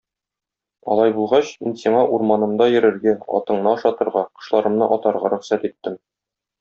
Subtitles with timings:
[0.93, 6.01] Алай булгач, мин сиңа урманымда йөрергә, атыңны ашатырга, кошларымны атарга рөхсәт иттем.